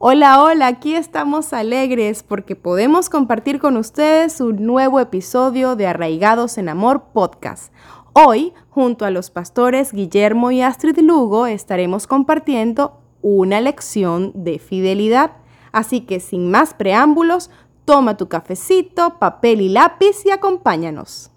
[0.00, 6.56] Hola, hola, aquí estamos alegres porque podemos compartir con ustedes un nuevo episodio de Arraigados
[6.56, 7.72] en Amor podcast.
[8.12, 15.32] Hoy, junto a los pastores Guillermo y Astrid Lugo, estaremos compartiendo una lección de fidelidad.
[15.72, 17.50] Así que sin más preámbulos,
[17.84, 21.32] toma tu cafecito, papel y lápiz y acompáñanos.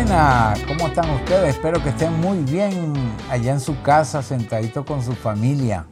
[0.00, 1.56] Buenas, ¿cómo están ustedes?
[1.56, 2.92] Espero que estén muy bien
[3.28, 5.86] allá en su casa, sentadito con su familia.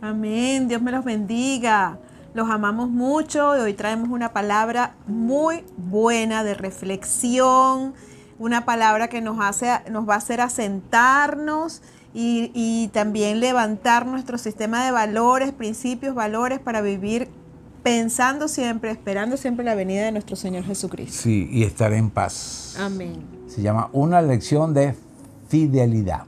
[0.00, 1.96] Amén, Dios me los bendiga.
[2.34, 7.94] Los amamos mucho y hoy traemos una palabra muy buena de reflexión,
[8.40, 11.82] una palabra que nos, hace, nos va a hacer asentarnos
[12.12, 17.30] y, y también levantar nuestro sistema de valores, principios, valores para vivir
[17.82, 21.16] pensando siempre, esperando siempre la venida de nuestro Señor Jesucristo.
[21.22, 22.76] Sí, y estar en paz.
[22.78, 23.22] Amén.
[23.46, 24.94] Se llama una lección de
[25.48, 26.24] fidelidad.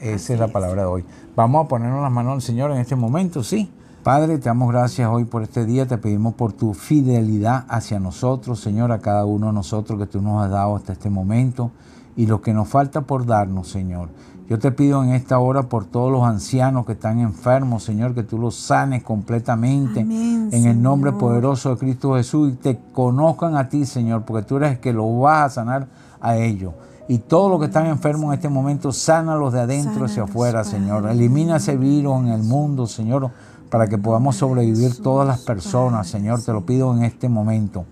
[0.00, 1.04] Esa es la palabra de hoy.
[1.34, 3.70] Vamos a ponernos las manos al Señor en este momento, sí.
[4.02, 8.60] Padre, te damos gracias hoy por este día, te pedimos por tu fidelidad hacia nosotros,
[8.60, 11.72] Señor, a cada uno de nosotros que tú nos has dado hasta este momento
[12.14, 14.08] y lo que nos falta por darnos, Señor.
[14.48, 18.22] Yo te pido en esta hora por todos los ancianos que están enfermos, Señor, que
[18.22, 23.56] tú los sanes completamente Amén, en el nombre poderoso de Cristo Jesús y te conozcan
[23.56, 25.88] a ti, Señor, porque tú eres el que los vas a sanar
[26.20, 26.74] a ellos.
[27.08, 30.64] Y todos los que están enfermos en este momento, sánalos de adentro hacia afuera.
[30.64, 31.08] Señor.
[31.08, 33.30] Elimina ese virus en el mundo, Señor,
[33.70, 36.42] para que podamos sobrevivir todas las personas, Señor.
[36.42, 37.84] Te lo pido en este momento.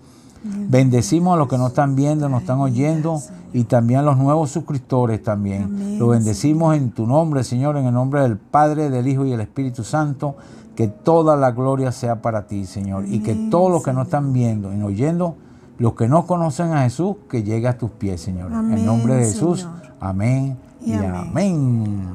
[0.67, 3.21] Bendecimos a los que nos están viendo, nos están oyendo
[3.53, 5.63] y también a los nuevos suscriptores también.
[5.63, 9.31] Amén, Lo bendecimos en tu nombre, Señor, en el nombre del Padre, del Hijo y
[9.31, 10.35] del Espíritu Santo.
[10.75, 13.05] Que toda la gloria sea para ti, Señor.
[13.07, 15.35] Y que todos los que nos están viendo y oyendo,
[15.77, 18.51] los que no conocen a Jesús, que llegue a tus pies, Señor.
[18.51, 19.61] en nombre de Jesús.
[19.61, 19.93] Señor.
[20.01, 21.15] Amén y, Y amén.
[21.15, 22.05] amén.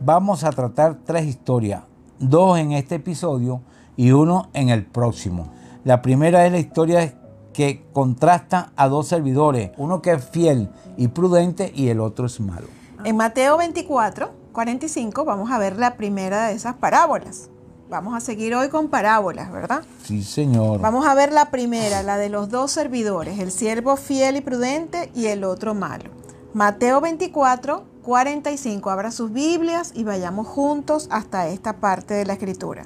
[0.00, 1.82] Vamos a tratar tres historias,
[2.18, 3.60] dos en este episodio
[3.96, 5.48] y uno en el próximo.
[5.84, 7.14] La primera es la historia
[7.54, 12.38] que contrasta a dos servidores, uno que es fiel y prudente y el otro es
[12.40, 12.66] malo.
[13.04, 17.48] En Mateo 24, 45 vamos a ver la primera de esas parábolas.
[17.88, 19.84] Vamos a seguir hoy con parábolas, ¿verdad?
[20.04, 20.80] Sí, Señor.
[20.80, 25.10] Vamos a ver la primera, la de los dos servidores, el siervo fiel y prudente
[25.14, 26.10] y el otro malo.
[26.54, 28.90] Mateo 24, 45.
[28.90, 32.84] Abra sus Biblias y vayamos juntos hasta esta parte de la escritura.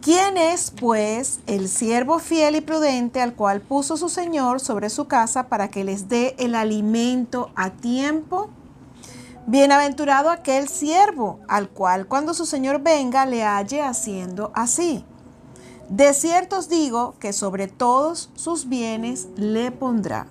[0.00, 5.08] ¿Quién es, pues, el siervo fiel y prudente al cual puso su Señor sobre su
[5.08, 8.48] casa para que les dé el alimento a tiempo?
[9.46, 15.04] Bienaventurado aquel siervo al cual cuando su Señor venga le halle haciendo así.
[15.88, 20.28] De cierto os digo que sobre todos sus bienes le pondrá.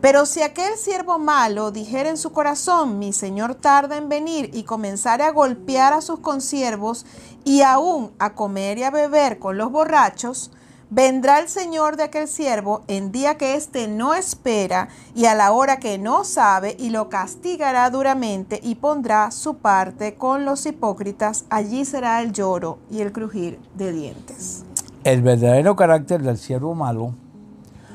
[0.00, 4.62] Pero si aquel siervo malo dijera en su corazón, mi señor tarda en venir, y
[4.62, 7.04] comenzare a golpear a sus consiervos,
[7.44, 10.50] y aún a comer y a beber con los borrachos,
[10.90, 15.52] vendrá el señor de aquel siervo en día que éste no espera, y a la
[15.52, 21.44] hora que no sabe, y lo castigará duramente, y pondrá su parte con los hipócritas,
[21.48, 24.64] allí será el lloro y el crujir de dientes.
[25.04, 27.14] El verdadero carácter del siervo malo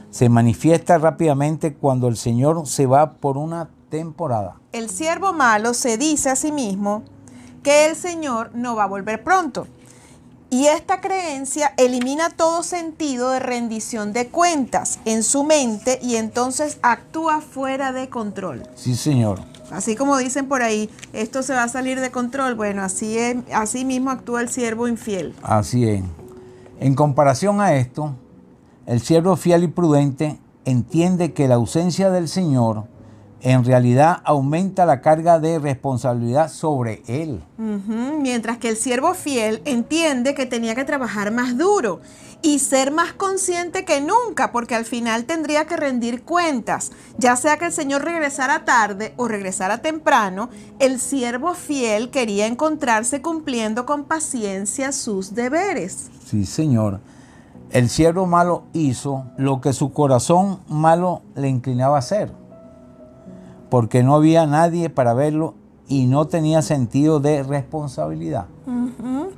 [0.10, 4.56] se manifiesta rápidamente cuando el Señor se va por una temporada.
[4.72, 7.04] El siervo malo se dice a sí mismo
[7.66, 9.66] que el Señor no va a volver pronto.
[10.52, 16.78] Y esta creencia elimina todo sentido de rendición de cuentas en su mente y entonces
[16.84, 18.62] actúa fuera de control.
[18.76, 19.42] Sí, Señor.
[19.72, 22.54] Así como dicen por ahí, esto se va a salir de control.
[22.54, 25.34] Bueno, así, es, así mismo actúa el siervo infiel.
[25.42, 26.04] Así es.
[26.80, 28.14] En comparación a esto,
[28.86, 32.84] el siervo fiel y prudente entiende que la ausencia del Señor
[33.46, 37.44] en realidad aumenta la carga de responsabilidad sobre él.
[37.58, 42.02] Mientras que el siervo fiel entiende que tenía que trabajar más duro
[42.42, 46.92] y ser más consciente que nunca, porque al final tendría que rendir cuentas.
[47.20, 50.50] Ya sea que el Señor regresara tarde o regresara temprano,
[50.80, 56.10] el siervo fiel quería encontrarse cumpliendo con paciencia sus deberes.
[56.26, 57.00] Sí, Señor.
[57.70, 62.32] El siervo malo hizo lo que su corazón malo le inclinaba a hacer,
[63.70, 65.56] porque no había nadie para verlo
[65.88, 68.48] y no tenía sentido de responsabilidad.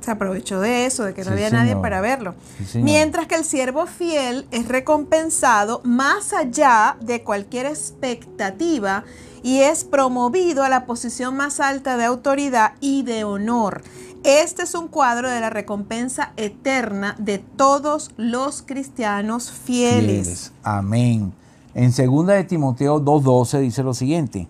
[0.00, 2.34] Se aprovechó de eso, de que no Sí, había nadie para verlo.
[2.66, 2.78] Sí.
[2.78, 9.04] Mientras que el siervo fiel es recompensado más allá de cualquier expectativa
[9.42, 13.82] y es promovido a la posición más alta de autoridad y de honor.
[14.24, 20.24] Este es un cuadro de la recompensa eterna de todos los cristianos fieles.
[20.26, 20.52] Fieles.
[20.62, 21.32] Amén.
[21.78, 24.48] En 2 de Timoteo 2.12 dice lo siguiente,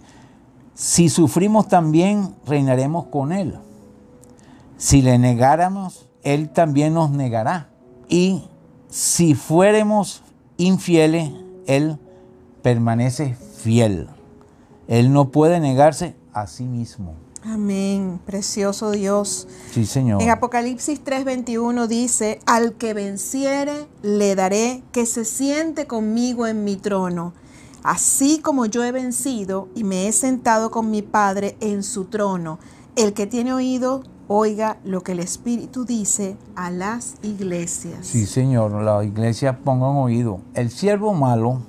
[0.73, 3.59] si sufrimos también, reinaremos con Él.
[4.79, 7.69] Si le negáramos, Él también nos negará.
[8.09, 8.45] Y
[8.89, 10.23] si fuéramos
[10.57, 11.31] infieles,
[11.67, 11.99] Él
[12.63, 14.09] permanece fiel.
[14.87, 17.13] Él no puede negarse a sí mismo.
[17.45, 19.47] Amén, precioso Dios.
[19.71, 20.21] Sí, Señor.
[20.21, 26.77] En Apocalipsis 3:21 dice, al que venciere, le daré que se siente conmigo en mi
[26.77, 27.33] trono,
[27.85, 32.59] así como yo he vencido y me he sentado con mi Padre en su trono.
[32.97, 38.07] El que tiene oído, oiga lo que el Espíritu dice a las iglesias.
[38.07, 40.41] Sí, Señor, las iglesias pongan oído.
[40.55, 41.63] El siervo malo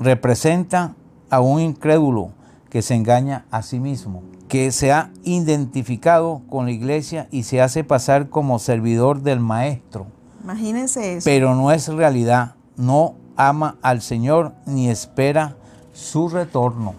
[0.00, 0.96] representa
[1.30, 2.32] a un incrédulo
[2.68, 7.62] que se engaña a sí mismo, que se ha identificado con la iglesia y se
[7.62, 10.08] hace pasar como servidor del maestro.
[10.42, 11.24] Imagínense eso.
[11.24, 15.56] Pero no es realidad, no ama al Señor ni espera
[15.92, 16.94] su retorno.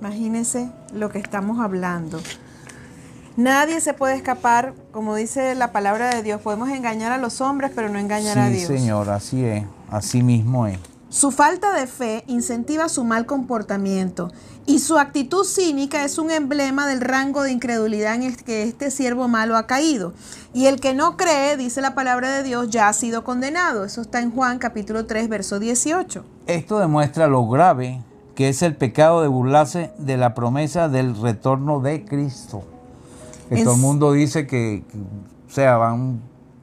[0.00, 2.20] Imagínense lo que estamos hablando.
[3.38, 6.42] Nadie se puede escapar, como dice la palabra de Dios.
[6.42, 8.66] Podemos engañar a los hombres, pero no engañar a Sí, Dios.
[8.66, 10.78] Señor, así es, así mismo es.
[11.12, 14.32] Su falta de fe incentiva su mal comportamiento
[14.64, 18.90] y su actitud cínica es un emblema del rango de incredulidad en el que este
[18.90, 20.14] siervo malo ha caído.
[20.54, 23.84] Y el que no cree, dice la palabra de Dios, ya ha sido condenado.
[23.84, 26.24] Eso está en Juan capítulo 3, verso 18.
[26.46, 28.00] Esto demuestra lo grave
[28.34, 32.62] que es el pecado de burlarse de la promesa del retorno de Cristo.
[33.50, 36.22] Que Es- todo el mundo dice que, que, o sea, van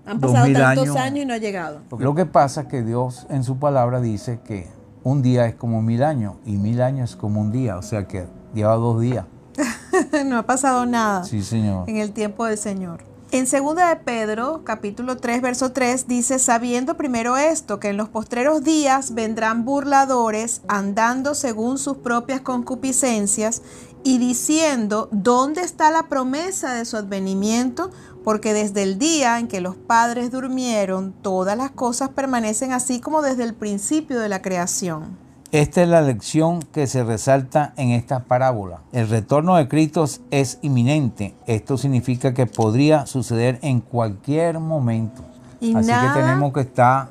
[0.09, 0.95] Han pasado tantos años.
[0.95, 1.81] años y no ha llegado.
[1.97, 4.67] Lo que pasa es que Dios en su palabra dice que
[5.03, 8.07] un día es como mil años y mil años es como un día, o sea
[8.07, 9.25] que lleva dos días.
[10.25, 11.23] no ha pasado nada.
[11.23, 11.89] Sí, Señor.
[11.89, 13.09] en el tiempo del Señor.
[13.31, 18.09] En 2 de Pedro, capítulo 3, verso 3, dice, sabiendo primero esto, que en los
[18.09, 23.61] postreros días vendrán burladores andando según sus propias concupiscencias
[24.03, 27.91] y diciendo, ¿dónde está la promesa de su advenimiento?
[28.23, 33.21] Porque desde el día en que los padres durmieron, todas las cosas permanecen así como
[33.21, 35.17] desde el principio de la creación.
[35.51, 38.81] Esta es la lección que se resalta en esta parábola.
[38.91, 41.33] El retorno de Cristo es inminente.
[41.47, 45.23] Esto significa que podría suceder en cualquier momento.
[45.59, 47.09] Y Así que tenemos que estar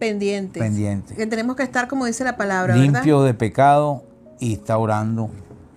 [0.00, 0.62] Pendientes.
[0.62, 1.14] Pendientes.
[1.14, 2.94] Que tenemos que estar, como dice la palabra, ¿verdad?
[2.94, 4.02] limpios de pecado
[4.38, 5.28] y está orando.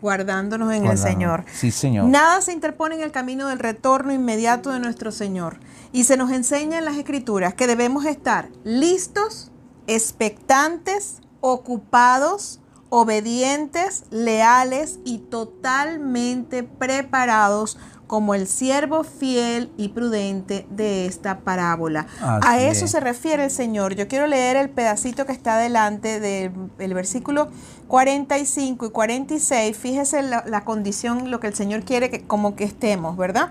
[0.03, 0.97] Guardándonos en el.
[0.97, 1.45] Señor.
[1.49, 2.09] Sí, Señor.
[2.09, 5.61] Nada se interpone en el camino del retorno inmediato de nuestro Señor.
[5.93, 9.49] Y se nos enseña en las Escrituras que debemos estar listos,
[9.87, 12.59] expectantes, ocupados,
[12.89, 17.77] obedientes, leales y totalmente preparados
[18.13, 22.05] como el siervo fiel y prudente de esta parábola.
[22.21, 22.91] Así A eso es.
[22.91, 23.95] se refiere el Señor.
[23.95, 27.49] Yo quiero leer el pedacito que está delante del el versículo
[27.87, 29.75] 45 y 46.
[29.75, 33.49] Fíjese la, la condición, lo que el Señor quiere que como que estemos, ¿verdad?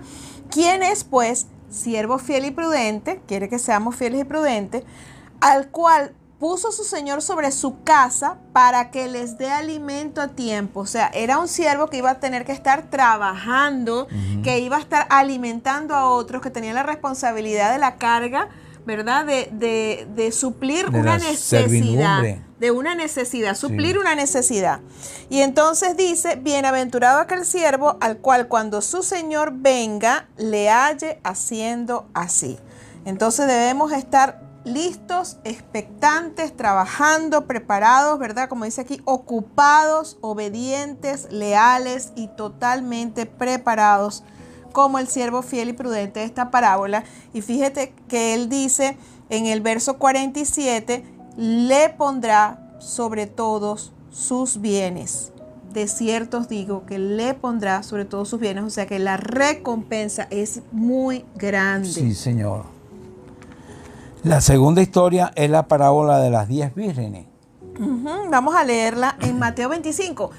[0.49, 3.21] ¿Quién es pues siervo fiel y prudente?
[3.27, 4.85] Quiere que seamos fieles y prudentes,
[5.41, 6.13] al cual
[6.43, 10.81] puso su Señor sobre su casa para que les dé alimento a tiempo.
[10.81, 14.09] O sea, era un siervo que iba a tener que estar trabajando,
[14.43, 18.49] que iba a estar alimentando a otros, que tenía la responsabilidad de la carga,
[18.85, 19.25] ¿verdad?
[19.25, 22.21] De, de- de suplir De una necesidad.
[22.59, 24.81] De una necesidad, suplir una necesidad.
[25.29, 32.09] Y entonces dice, bienaventurado aquel siervo al cual cuando su Señor venga, le halle haciendo
[32.13, 32.59] así.
[33.05, 38.49] Entonces debemos estar listos, expectantes, trabajando, preparados, ¿verdad?
[38.49, 44.23] Como dice aquí, ocupados, obedientes, leales y totalmente preparados
[44.71, 47.03] como el siervo fiel y prudente de esta parábola.
[47.33, 48.97] Y fíjate que él dice
[49.29, 51.03] en el verso 47,
[51.37, 55.31] le pondrá sobre todos sus bienes.
[55.73, 59.17] De cierto os digo que le pondrá sobre todos sus bienes, o sea que la
[59.17, 61.89] recompensa es muy grande.
[61.89, 62.72] Sí, Señor.
[64.23, 67.25] La segunda historia es la parábola de las diez vírgenes.
[68.29, 70.31] Vamos a leerla en Mateo 25.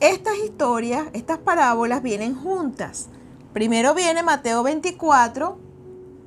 [0.00, 3.08] Estas historias, estas parábolas vienen juntas.
[3.52, 5.56] Primero viene Mateo 24,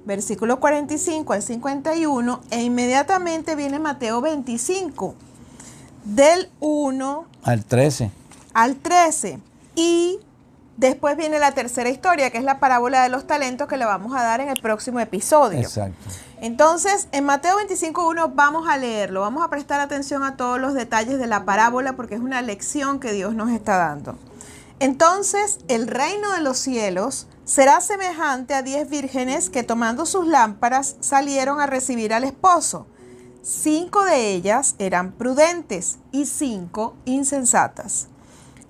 [0.06, 5.16] versículo 45 al 51, e inmediatamente viene Mateo 25,
[6.06, 8.12] del 1 Al 13.
[8.54, 9.40] al 13.
[9.76, 10.20] Y
[10.82, 14.16] después viene la tercera historia, que es la parábola de los talentos, que le vamos
[14.16, 15.60] a dar en el próximo episodio.
[15.60, 16.10] Exacto.
[16.42, 21.20] Entonces, en Mateo 25.1 vamos a leerlo, vamos a prestar atención a todos los detalles
[21.20, 24.18] de la parábola porque es una lección que Dios nos está dando.
[24.80, 30.96] Entonces, el reino de los cielos será semejante a diez vírgenes que tomando sus lámparas
[31.00, 32.88] salieron a recibir al esposo.
[33.44, 38.08] cinco de ellas eran prudentes y cinco insensatas.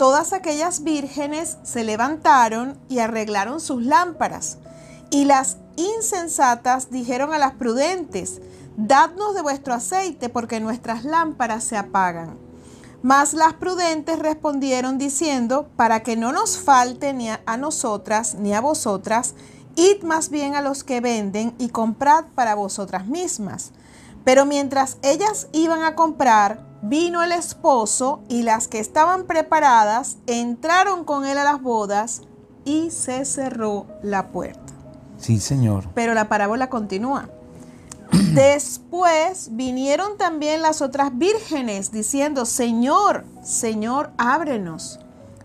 [0.00, 4.56] todas aquellas vírgenes se levantaron y arreglaron sus lámparas.
[5.10, 8.40] Y las insensatas dijeron a las prudentes,
[8.78, 12.38] Dadnos de vuestro aceite, porque nuestras lámparas se apagan.
[13.02, 18.62] Mas las prudentes respondieron diciendo, Para que no nos falte ni a nosotras ni a
[18.62, 19.34] vosotras,
[19.76, 23.72] id más bien a los que venden y comprad para vosotras mismas.
[24.24, 31.04] Pero mientras ellas iban a comprar, vino el esposo y las que estaban preparadas entraron
[31.04, 32.22] con él a las bodas
[32.64, 34.72] y se cerró la puerta.
[35.18, 35.88] Sí, Señor.
[35.94, 37.28] Pero la parábola continúa.
[38.34, 44.98] Después vinieron también las otras vírgenes diciendo, Señor, Señor, ábrenos.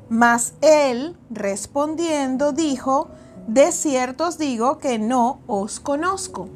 [0.07, 3.09] Mas él, respondiendo, dijo,
[3.47, 6.47] De cierto os digo que no os conozco.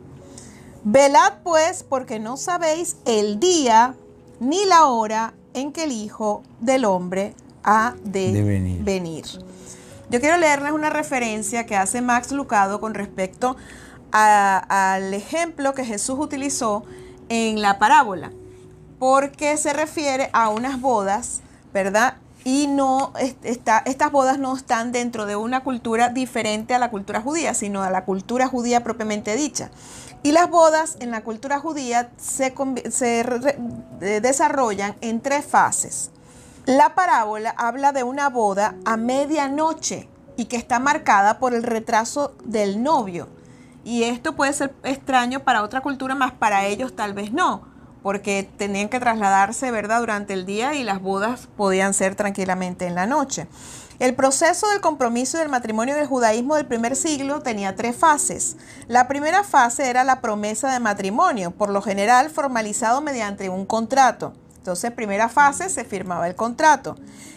[0.83, 3.95] Velad pues, porque no sabéis el día
[4.39, 8.83] ni la hora en que el Hijo del Hombre ha de, venir.
[8.83, 9.25] venir.
[10.09, 13.57] Yo quiero leerles una referencia que hace Max Lucado con respecto
[14.11, 16.83] al ejemplo que Jesús utilizó
[17.29, 18.31] en la parábola,
[18.97, 21.41] porque se refiere a unas bodas,
[21.73, 22.15] ¿verdad?
[22.43, 27.21] Y no está, estas bodas no están dentro de una cultura diferente a la cultura
[27.21, 29.69] judía, sino a la cultura judía propiamente dicha.
[30.21, 32.53] Y las bodas en la cultura judía se,
[34.01, 36.11] eh, desarrollan en tres fases.
[36.65, 42.35] La parábola habla de una boda a medianoche y que está marcada por el retraso
[42.43, 43.27] del novio.
[43.83, 47.63] Y esto puede ser extraño para otra cultura, más para ellos tal vez no,
[48.03, 52.95] porque tenían que trasladarse, ¿verdad?, durante el día y las bodas podían ser tranquilamente en
[52.95, 53.47] la noche.
[53.99, 58.55] El proceso del compromiso del matrimonio del judaísmo del primer siglo tenía tres fases.
[58.87, 64.31] La primera fase era la promesa de matrimonio, por lo general formalizado mediante un contrato.
[64.55, 66.95] Entonces, primera fase se firmaba el contrato.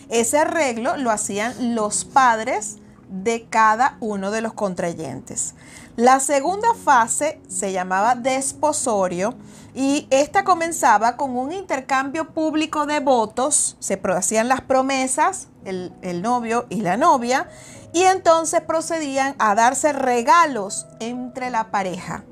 [0.08, 2.76] Ese arreglo lo hacían los padres
[3.12, 5.54] de cada uno de los contrayentes.
[5.96, 9.34] La segunda fase se llamaba desposorio
[9.74, 16.22] y esta comenzaba con un intercambio público de votos, se hacían las promesas, el, el
[16.22, 17.48] novio y la novia,
[17.92, 22.24] y entonces procedían a darse regalos entre la pareja.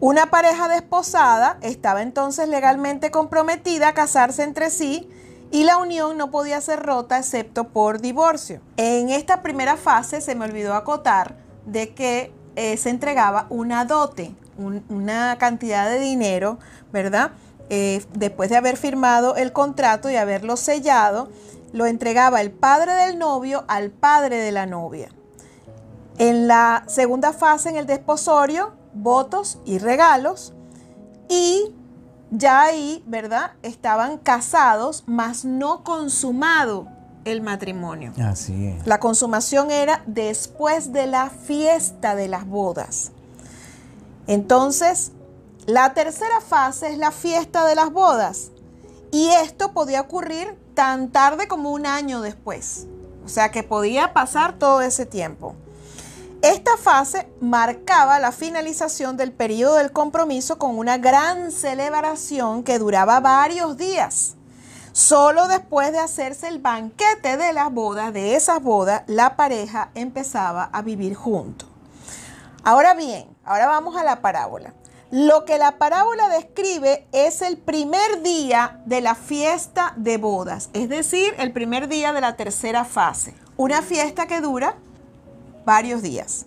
[0.00, 5.10] Una pareja desposada estaba entonces legalmente comprometida a casarse entre sí
[5.50, 8.60] y la unión no podía ser rota excepto por divorcio.
[8.76, 11.36] En esta primera fase se me olvidó acotar
[11.66, 16.58] de que eh, se entregaba una dote, una cantidad de dinero,
[16.92, 17.32] ¿verdad?
[17.70, 21.30] Eh, después de haber firmado el contrato y haberlo sellado,
[21.72, 25.10] lo entregaba el padre del novio al padre de la novia.
[26.18, 30.52] En la segunda fase, en el desposorio, votos y regalos.
[31.28, 31.74] Y
[32.30, 33.52] ya ahí, ¿verdad?
[33.62, 36.88] Estaban casados, mas no consumado
[37.24, 38.12] el matrimonio.
[38.22, 38.86] Así es.
[38.86, 43.12] La consumación era después de la fiesta de las bodas.
[44.26, 45.12] Entonces,
[45.66, 48.50] la tercera fase es la fiesta de las bodas.
[49.10, 52.86] Y esto podía ocurrir tan tarde como un año después.
[53.24, 55.54] O sea que podía pasar todo ese tiempo.
[56.42, 63.18] Esta fase marcaba la finalización del periodo del compromiso con una gran celebración que duraba
[63.18, 64.36] varios días.
[64.92, 70.70] Solo después de hacerse el banquete de las bodas, de esas bodas, la pareja empezaba
[70.72, 71.68] a vivir juntos.
[72.62, 74.74] Ahora bien, ahora vamos a la parábola.
[75.10, 80.88] Lo que la parábola describe es el primer día de la fiesta de bodas, es
[80.88, 83.34] decir, el primer día de la tercera fase.
[83.56, 84.76] Una fiesta que dura
[85.68, 86.46] varios días.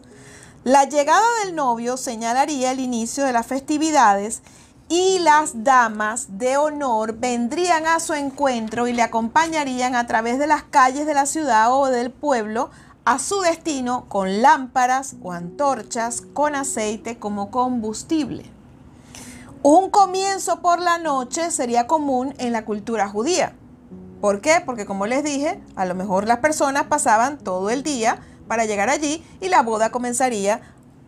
[0.63, 4.41] La llegada del novio señalaría el inicio de las festividades
[4.89, 10.47] y las damas de honor vendrían a su encuentro y le acompañarían a través de
[10.47, 12.71] las calles de la ciudad o del pueblo
[13.05, 18.49] a su destino con lámparas o antorchas con aceite como combustible.
[19.61, 23.53] Un comienzo por la noche sería común en la cultura judía.
[24.19, 24.63] ¿Por qué?
[24.65, 28.19] Porque como les dije, a lo mejor las personas pasaban todo el día
[28.51, 30.59] para llegar allí y la boda comenzaría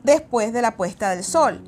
[0.02, 1.62] después de la puesta del sol.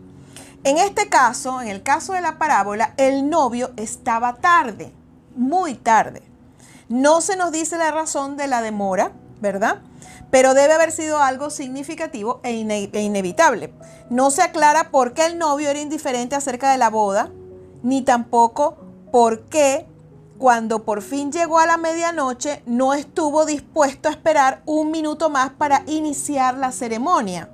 [0.64, 4.94] En este caso, en el caso de la parábola, el novio estaba tarde,
[5.36, 6.22] muy tarde.
[6.88, 9.82] No se nos dice la razón de la demora, ¿verdad?
[10.32, 12.52] Pero debe haber sido algo significativo e,
[12.94, 13.74] e inevitable.
[14.10, 17.32] No se aclara por qué el novio era indiferente acerca de la boda,
[17.84, 18.78] ni tampoco
[19.12, 19.86] por qué
[20.38, 25.52] cuando por fin llegó a la medianoche no estuvo dispuesto a esperar un minuto más
[25.52, 27.50] para iniciar la ceremonia.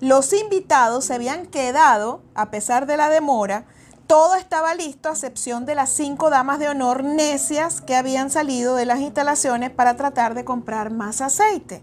[0.00, 3.66] Los invitados se habían quedado, a pesar de la demora,
[4.06, 8.74] todo estaba listo a excepción de las cinco damas de honor necias que habían salido
[8.74, 11.82] de las instalaciones para tratar de comprar más aceite.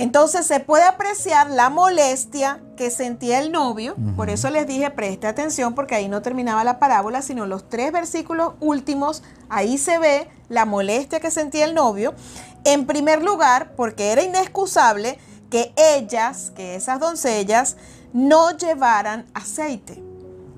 [0.00, 3.96] Entonces se puede apreciar la molestia que sentía el novio.
[4.16, 7.92] Por eso les dije, preste atención porque ahí no terminaba la parábola, sino los tres
[7.92, 12.14] versículos últimos, ahí se ve la molestia que sentía el novio.
[12.64, 15.18] En primer lugar, porque era inexcusable
[15.50, 17.76] que ellas, que esas doncellas,
[18.14, 20.02] no llevaran aceite.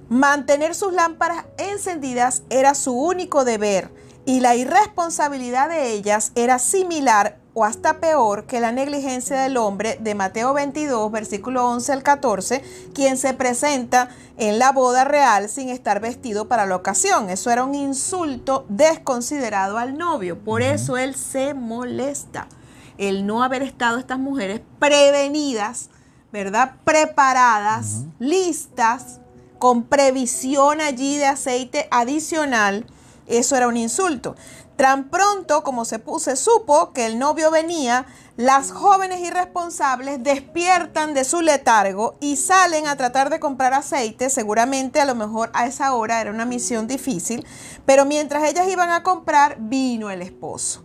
[0.08, 3.90] Mantener sus lámparas encendidas era su único deber
[4.24, 9.98] y la irresponsabilidad de ellas era similar o hasta peor que la negligencia del hombre
[10.00, 12.62] de Mateo 22, versículo 11 al 14,
[12.94, 17.28] quien se presenta en la boda real sin estar vestido para la ocasión.
[17.28, 20.38] Eso era un insulto desconsiderado al novio.
[20.38, 22.48] Por eso él se molesta.
[22.96, 25.90] El no haber estado estas mujeres prevenidas,
[26.32, 26.76] ¿verdad?
[26.84, 29.20] Preparadas, listas
[29.58, 32.86] con previsión allí de aceite adicional,
[33.28, 34.34] eso era un insulto.
[34.82, 38.04] Tan pronto como se, se supo que el novio venía,
[38.36, 44.28] las jóvenes irresponsables despiertan de su letargo y salen a tratar de comprar aceite.
[44.28, 47.46] Seguramente a lo mejor a esa hora era una misión difícil,
[47.86, 50.82] pero mientras ellas iban a comprar, vino el esposo.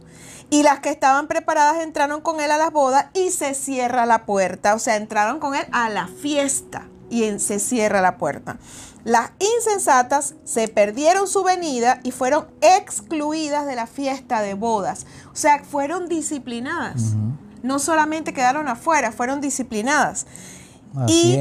[0.51, 4.27] Y las que estaban preparadas entraron con él a las bodas y se cierra la
[4.27, 4.75] puerta.
[4.75, 8.58] O sea, entraron con él a la fiesta y se cierra la puerta.
[9.04, 15.06] Las insensatas se perdieron su venida y fueron excluidas de la fiesta de bodas.
[15.32, 17.16] O sea, fueron disciplinadas.
[17.63, 20.25] No solamente quedaron afuera, fueron disciplinadas.
[21.07, 21.38] y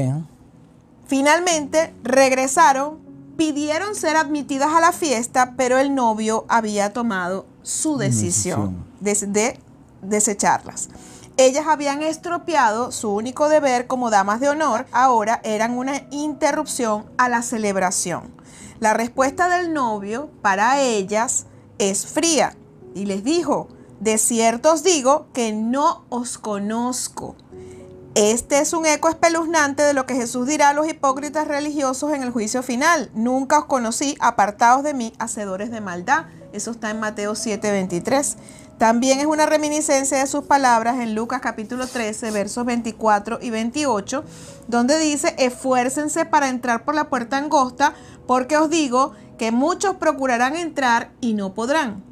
[1.07, 2.99] finalmente regresaron,
[3.37, 9.33] pidieron ser admitidas a la fiesta, pero el novio había tomado su decisión, decisión.
[9.33, 9.59] De, de
[10.01, 10.89] desecharlas.
[11.39, 17.29] Ellas habían estropeado su único deber como damas de honor, ahora eran una interrupción a
[17.29, 18.33] la celebración.
[18.79, 21.45] La respuesta del novio para ellas
[21.77, 22.57] es fría
[22.95, 23.67] y les dijo,
[23.99, 27.35] de cierto os digo que no os conozco.
[28.15, 32.23] Este es un eco espeluznante de lo que Jesús dirá a los hipócritas religiosos en
[32.23, 33.11] el juicio final.
[33.13, 36.25] Nunca os conocí, apartados de mí, hacedores de maldad.
[36.51, 38.37] Eso está en Mateo 7:23.
[38.77, 44.23] También es una reminiscencia de sus palabras en Lucas capítulo 13, versos 24 y 28,
[44.67, 47.95] donde dice, esfuércense para entrar por la puerta angosta,
[48.27, 52.03] porque os digo que muchos procurarán entrar y no podrán.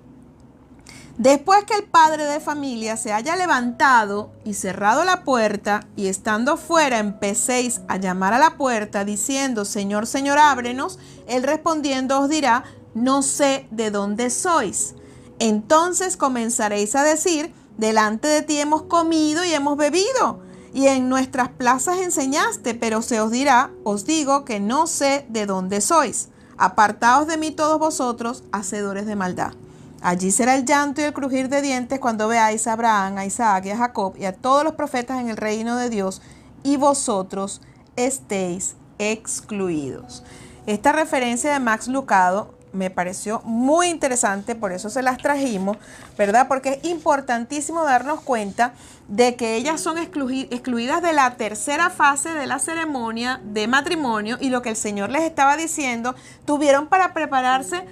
[1.20, 6.58] Después que el padre de familia se haya levantado y cerrado la puerta y estando
[6.58, 10.98] fuera empecéis a llamar a la puerta diciendo, Señor, Señor, ábrenos,
[11.28, 12.64] él respondiendo os dirá,
[12.96, 14.96] no sé de dónde sois.
[15.40, 20.40] Entonces comenzaréis a decir, delante de ti hemos comido y hemos bebido,
[20.74, 25.46] y en nuestras plazas enseñaste, pero se os dirá, os digo que no sé de
[25.46, 26.30] dónde sois.
[26.58, 29.54] Apartaos de mí todos vosotros, hacedores de maldad.
[30.02, 33.66] Allí será el llanto y el crujir de dientes cuando veáis a Abraham, a Isaac
[33.66, 36.22] y a Jacob y a todos los profetas en el reino de Dios,
[36.64, 37.62] y vosotros
[37.96, 40.24] estéis excluidos.
[40.66, 45.78] Esta referencia de Max Lucado me pareció muy interesante, por eso se las trajimos,
[46.18, 46.48] ¿verdad?
[46.48, 48.74] Porque es importantísimo darnos cuenta
[49.08, 54.50] de que ellas son excluidas de la tercera fase de la ceremonia de matrimonio y
[54.50, 57.86] lo que el Señor les estaba diciendo, tuvieron para prepararse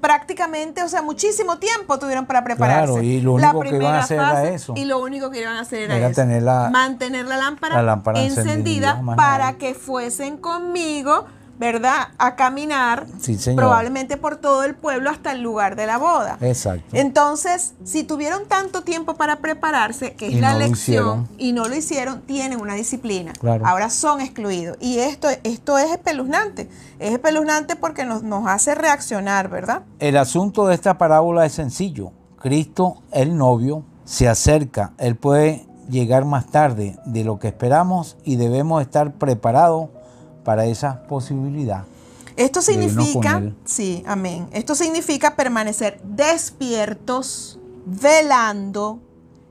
[0.00, 2.92] prácticamente, o sea, muchísimo tiempo tuvieron para prepararse.
[2.92, 4.72] Claro, y lo único que iban a hacer era eso.
[4.76, 9.54] Y lo único que iban a hacer era, Tener la, mantener la lámpara, encendida para
[9.54, 11.26] que fuesen conmigo
[11.60, 12.08] ¿verdad?
[12.16, 13.06] A caminar
[13.54, 16.38] probablemente por todo el pueblo hasta el lugar de la boda.
[16.40, 16.86] Exacto.
[16.94, 22.22] Entonces, si tuvieron tanto tiempo para prepararse, que es la lección, y no lo hicieron,
[22.22, 23.34] tienen una disciplina.
[23.62, 24.78] Ahora son excluidos.
[24.80, 26.70] Y esto, esto es espeluznante.
[26.98, 29.82] Es espeluznante porque nos, nos hace reaccionar, ¿verdad?
[29.98, 32.12] El asunto de esta parábola es sencillo.
[32.38, 34.94] Cristo, el novio, se acerca.
[34.96, 39.90] Él puede llegar más tarde de lo que esperamos y debemos estar preparados
[40.44, 41.84] para esa posibilidad.
[42.36, 44.48] Esto significa, sí, amén.
[44.52, 49.00] Esto significa permanecer despiertos, velando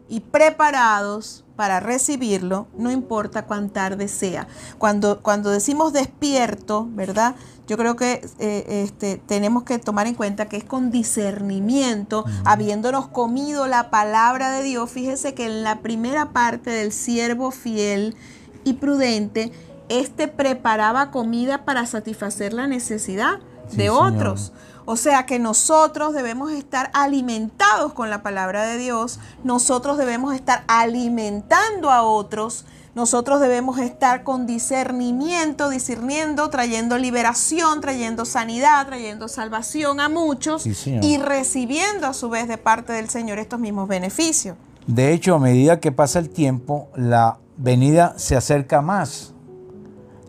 [0.07, 4.47] y preparados para recibirlo, no importa cuán tarde sea.
[4.77, 7.35] Cuando, cuando decimos despierto, ¿verdad?
[7.67, 13.09] Yo creo que eh, este, tenemos que tomar en cuenta que es con discernimiento, habiéndonos
[13.09, 14.89] comido la palabra de Dios.
[14.89, 18.15] Fíjese que en la primera parte del siervo fiel
[18.63, 19.51] y prudente,
[19.89, 23.39] este preparaba comida para satisfacer la necesidad
[23.71, 24.51] de otros.
[24.85, 30.63] O sea que nosotros debemos estar alimentados con la palabra de Dios, nosotros debemos estar
[30.67, 39.99] alimentando a otros, nosotros debemos estar con discernimiento, discerniendo, trayendo liberación, trayendo sanidad, trayendo salvación
[39.99, 44.57] a muchos y recibiendo a su vez de parte del Señor estos mismos beneficios.
[44.87, 49.35] De hecho, a medida que pasa el tiempo, la venida se acerca más.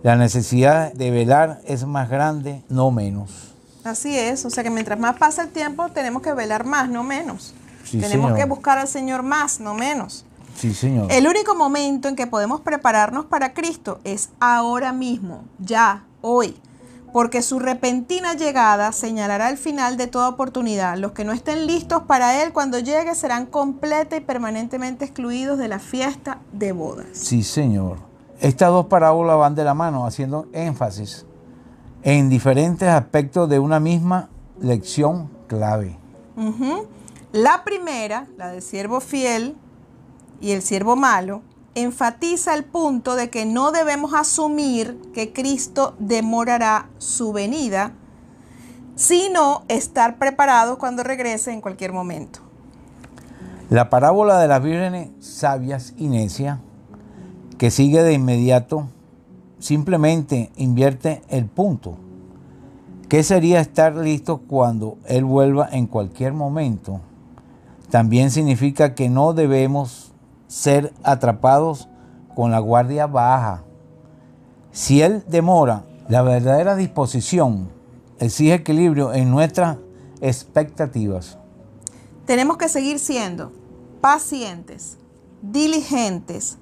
[0.03, 3.55] La necesidad de velar es más grande, no menos.
[3.85, 7.03] Así es, o sea que mientras más pasa el tiempo tenemos que velar más, no
[7.03, 7.55] menos.
[7.91, 10.25] tenemos que buscar al Señor más, no menos.
[10.57, 11.13] Sí, Señor.
[11.13, 16.57] El único momento en que podemos prepararnos para Cristo es ahora mismo, ya, hoy,
[17.13, 20.97] porque su repentina llegada señalará el final de toda oportunidad.
[20.97, 25.69] Los que no estén listos para Él cuando llegue serán completa y permanentemente excluidos de
[25.69, 27.07] la fiesta de bodas.
[27.13, 28.10] Sí, Señor.
[28.41, 31.27] Estas dos parábolas van de la mano, haciendo énfasis
[32.03, 35.99] en diferentes aspectos de una misma lección clave.
[37.33, 39.57] La primera, la del siervo fiel
[40.41, 41.43] y el siervo malo,
[41.75, 47.93] enfatiza el punto de que no debemos asumir que Cristo demorará su venida,
[48.97, 52.41] sino estar preparados cuando regrese en cualquier momento.
[53.69, 56.59] La parábola de las vírgenes sabias y necias,
[57.61, 58.89] que sigue de inmediato,
[59.59, 61.99] simplemente invierte el punto.
[63.11, 67.03] ¿Qué sería estar listo cuando Él vuelva en cualquier momento?
[67.91, 70.13] También significa que no debemos
[70.47, 71.87] ser atrapados
[72.35, 73.63] con la guardia baja.
[74.73, 77.69] Si Él demora, la verdadera disposición
[78.19, 79.77] exige equilibrio en nuestras
[80.23, 81.37] expectativas.
[82.25, 83.53] Tenemos que seguir siendo
[84.01, 84.97] pacientes,
[85.43, 86.57] diligentes,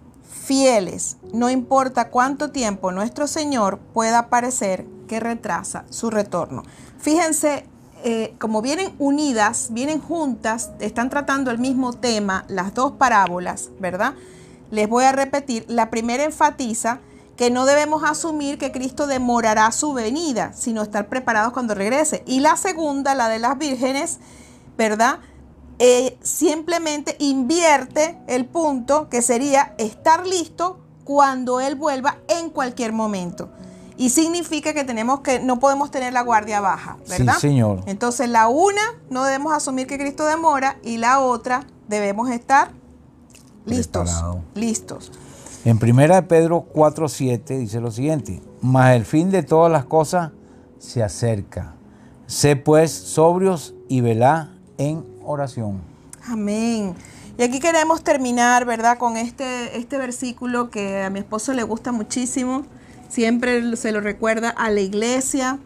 [0.48, 6.62] fieles, no importa cuánto tiempo nuestro Señor pueda parecer que retrasa su retorno.
[6.98, 7.66] Fíjense,
[8.02, 14.14] eh, como vienen unidas, vienen juntas, están tratando el mismo tema, las dos parábolas, ¿verdad?
[14.70, 17.00] Les voy a repetir, la primera enfatiza
[17.36, 22.22] que no debemos asumir que Cristo demorará su venida, sino estar preparados cuando regrese.
[22.26, 24.18] Y la segunda, la de las vírgenes,
[24.78, 25.18] ¿verdad?
[25.78, 33.48] Eh, simplemente invierte el punto que sería estar listo cuando Él vuelva en cualquier momento.
[33.96, 37.34] Y significa que tenemos que, no podemos tener la guardia baja, ¿verdad?
[37.34, 37.82] Sí, Señor.
[37.86, 42.70] Entonces, la una, no debemos asumir que Cristo demora, y la otra, debemos estar
[43.66, 44.10] listos.
[44.54, 45.12] Listos.
[45.64, 50.30] En 1 Pedro 4:7 dice lo siguiente: Mas el fin de todas las cosas
[50.78, 51.74] se acerca.
[52.26, 55.80] Sé pues sobrios y velá en oración.
[56.26, 56.94] Amén.
[57.38, 58.98] Y aquí queremos terminar, ¿verdad?
[58.98, 62.64] Con este, este versículo que a mi esposo le gusta muchísimo.
[63.08, 65.58] Siempre se lo recuerda a la iglesia,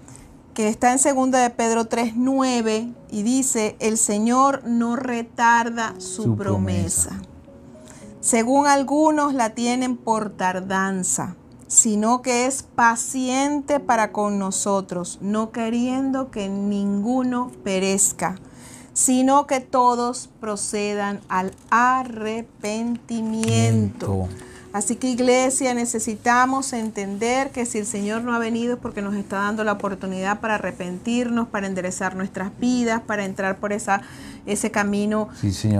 [0.54, 7.08] que está en 2 de Pedro 3.9 y dice, el Señor no retarda su, promesa.
[7.08, 7.28] promesa.
[8.20, 11.36] Según algunos la tienen por tardanza,
[11.68, 18.36] sino que es paciente para con nosotros, no queriendo que ninguno perezca
[18.92, 24.28] sino que todos procedan al arrepentimiento.
[24.72, 29.14] Así que iglesia, necesitamos entender que si el Señor no ha venido es porque nos
[29.14, 34.00] está dando la oportunidad para arrepentirnos, para enderezar nuestras vidas, para entrar por esa
[34.46, 35.28] ese camino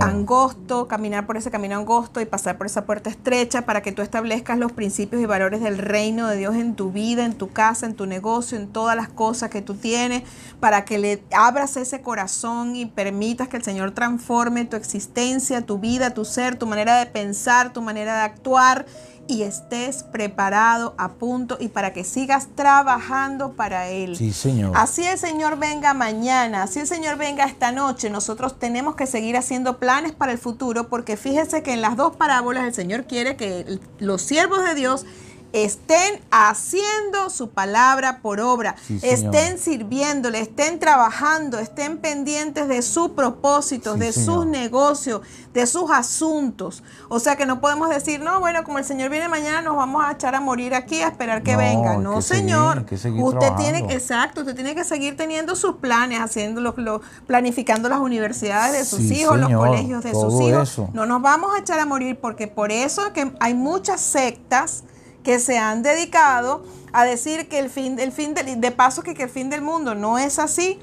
[0.01, 4.01] angosto, caminar por ese camino angosto y pasar por esa puerta estrecha para que tú
[4.01, 7.85] establezcas los principios y valores del reino de Dios en tu vida, en tu casa,
[7.85, 10.23] en tu negocio, en todas las cosas que tú tienes,
[10.59, 15.79] para que le abras ese corazón y permitas que el Señor transforme tu existencia, tu
[15.79, 18.85] vida, tu ser, tu manera de pensar, tu manera de actuar
[19.27, 24.15] y estés preparado a punto y para que sigas trabajando para Él.
[24.15, 24.73] Sí, Señor.
[24.75, 29.37] Así el Señor venga mañana, así el Señor venga esta noche, nosotros tenemos que seguir
[29.37, 33.35] haciendo planes para el futuro porque fíjese que en las dos parábolas el Señor quiere
[33.35, 35.05] que los siervos de Dios
[35.53, 43.09] estén haciendo su palabra por obra, Sí, estén sirviéndole, estén trabajando, estén pendientes de sus
[43.09, 44.25] propósitos, Sí, de Señor.
[44.35, 45.21] sus negocios,
[45.53, 46.83] de sus asuntos.
[47.07, 50.03] O sea que no podemos decir, no, bueno, como el Señor viene mañana, nos vamos
[50.03, 51.97] a echar a morir aquí a esperar que No, venga.
[51.97, 52.85] No, que Señor.
[52.97, 53.93] seguir usted tiene trabajando.
[53.93, 58.85] exacto, usted tiene que seguir teniendo sus planes, haciendo lo- lo- planificando las universidades de
[58.85, 60.69] sus Sí, hijos, los colegios de sus hijos.
[60.71, 60.89] eso.
[60.93, 64.83] No nos vamos a echar a morir porque por eso es que hay muchas sectas
[65.23, 69.13] que se han dedicado a decir que el fin, el fin del, de paso que,
[69.13, 70.79] que el fin del mundo no es así.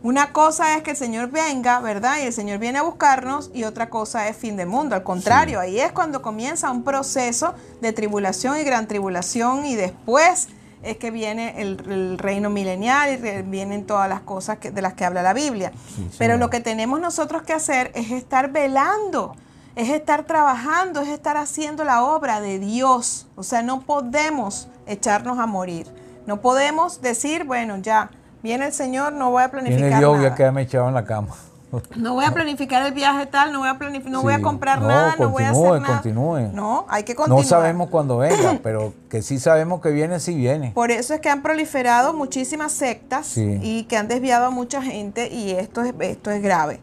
[0.00, 2.18] Una cosa es que el Señor venga, ¿verdad?
[2.22, 4.94] Y el Señor viene a buscarnos y otra cosa es fin del mundo.
[4.94, 10.48] Al contrario, ahí es cuando comienza un proceso de tribulación y gran tribulación y después
[10.84, 14.92] es que viene el, el reino milenial y vienen todas las cosas que- de las
[14.94, 15.72] que habla la Biblia.
[15.96, 19.34] Sí, Pero lo que tenemos nosotros que hacer es estar velando,
[19.78, 23.26] es estar trabajando, es estar haciendo la obra de Dios.
[23.36, 25.86] O sea, no podemos echarnos a morir.
[26.26, 28.10] No podemos decir, bueno, ya,
[28.42, 31.04] viene el Señor, no voy a planificar Viene Dios, voy a quedarme echado en la
[31.04, 31.28] cama.
[31.96, 34.42] No voy a planificar el viaje tal, no voy a planific- no voy a Sí.
[34.42, 35.86] comprar No, nada, no voy a hacer nada.
[36.00, 36.48] continúe.
[36.54, 37.44] No, hay que continuar.
[37.44, 40.70] No sabemos cuándo venga, pero que sí sabemos que viene, sí viene.
[40.72, 43.60] Por eso es que han proliferado muchísimas sectas Sí.
[43.62, 46.80] y que han desviado a mucha gente y esto es, esto es grave,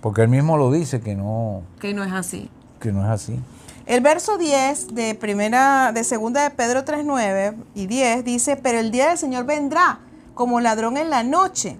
[0.00, 2.50] Porque él mismo lo dice que no, que no es así.
[2.80, 3.38] que no es así.
[3.86, 8.90] El verso 10 de primera de segunda de Pedro 3:9 y 10 dice, "Pero el
[8.90, 9.98] día del Señor vendrá
[10.34, 11.76] como ladrón en la noche,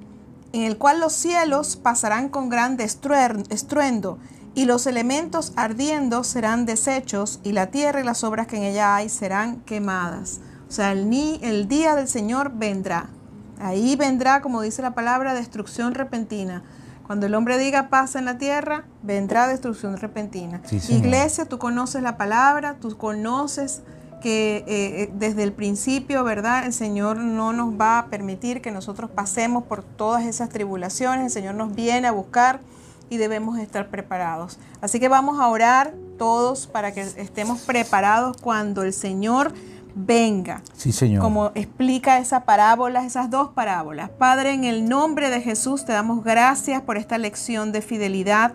[0.53, 4.19] en el cual los cielos pasarán con gran destruer- estruendo
[4.55, 8.97] y los elementos ardiendo serán deshechos y la tierra y las obras que en ella
[8.97, 13.07] hay serán quemadas." O sea, el, ni- el día del Señor vendrá.
[13.61, 16.63] Ahí vendrá, como dice la palabra, destrucción repentina.
[17.11, 20.61] Cuando el hombre diga paz en la tierra, vendrá destrucción repentina.
[20.65, 20.95] Sí.
[20.95, 23.83] Iglesia, tú conoces la palabra, tú conoces
[24.23, 26.67] que eh, eh, desde el principio, ¿verdad?
[26.67, 31.25] El Señor no nos va a permitir que nosotros pasemos por todas esas tribulaciones.
[31.25, 32.61] El Señor nos viene a buscar
[33.09, 34.61] y debemos estar preparados.
[34.81, 39.53] Así que vamos a orar todos para que estemos preparados cuando el Señor
[39.95, 41.23] venga Sí, Señor.
[41.23, 44.11] como explica esa parábola, esas dos parábolas.
[44.11, 48.53] Padre, en el nombre de Jesús te damos gracias por esta lección de fidelidad,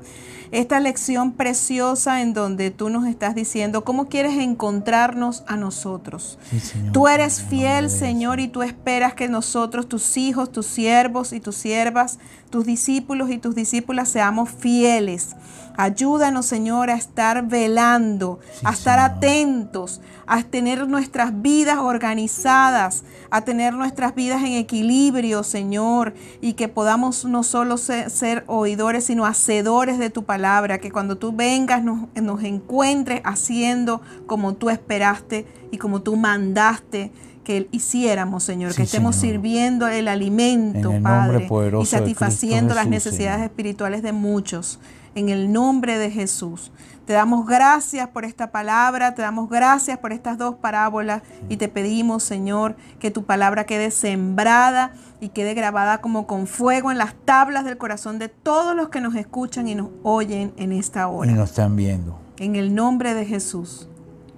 [0.51, 6.37] esta lección preciosa en donde tú nos estás diciendo cómo quieres encontrarnos a nosotros.
[6.49, 6.91] Sí, Señor.
[6.93, 11.55] Tú eres fiel, Señor, y tú esperas que nosotros, tus hijos, tus siervos y tus
[11.55, 15.35] siervas, tus discípulos y tus discípulas seamos fieles.
[15.77, 19.17] Ayúdanos, Señor, a estar velando, Sí, a estar Señor.
[19.17, 26.69] atentos, a tener nuestras vidas organizadas, a tener nuestras vidas en equilibrio, Señor, y que
[26.69, 30.34] podamos no solo ser, ser oidores, sino hacedores de tu palabra,
[30.79, 37.11] que cuando tú vengas nos, nos encuentres haciendo como tú esperaste y como tú mandaste
[37.43, 39.35] que hiciéramos, Señor, Sí, que estemos Señor.
[39.35, 41.47] sirviendo el alimento, el Padre,
[41.81, 43.49] y satisfaciendo las necesidades Señor.
[43.51, 44.79] espirituales de muchos.
[45.15, 46.71] En el nombre de Jesús.
[47.05, 51.67] Te damos gracias por esta palabra, te damos gracias por estas dos parábolas y te
[51.69, 57.13] pedimos, Señor, que tu palabra quede sembrada y quede grabada como con fuego en las
[57.25, 61.05] tablas del corazón de todos los que nos escuchan y nos oyen en esta Y
[61.13, 61.31] hora.
[61.31, 62.19] nos están viendo.
[62.37, 63.87] En el nombre de Jesús.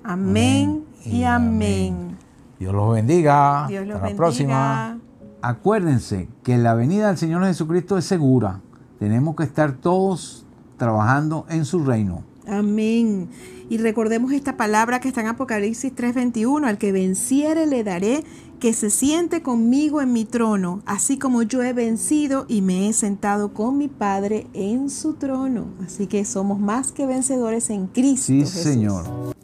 [0.04, 2.18] Amén, y amén.
[2.60, 3.66] Dios los bendiga.
[3.68, 4.18] Dios los Hasta la bendiga.
[4.18, 5.00] próxima.
[5.42, 8.60] Acuérdense que la venida del Señor Jesucristo es segura.
[9.00, 10.47] Tenemos que estar todos
[10.78, 12.24] trabajando en su reino.
[12.48, 13.30] Amén.
[13.70, 18.24] Y recordemos esta palabra que está en Apocalipsis 3:21, al que venciere le daré
[18.60, 22.94] que se siente conmigo en mi trono, así como yo he vencido y me he
[22.94, 25.68] sentado con mi Padre en su trono.
[25.86, 28.28] Así que somos más que vencedores en Cristo.
[28.28, 28.62] Sí, Jesús.
[28.62, 29.36] Señor.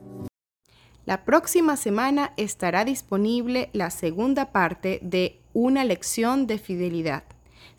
[1.06, 7.24] La próxima semana estará disponible la segunda parte de Una lección de fidelidad.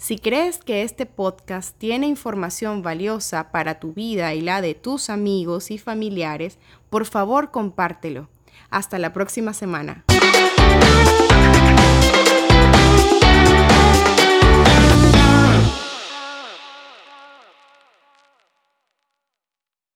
[0.04, 5.08] Si crees que este podcast tiene información valiosa para tu vida y la de tus
[5.08, 6.58] amigos y familiares,
[6.90, 8.28] por favor compártelo.
[8.68, 10.04] Hasta la próxima semana.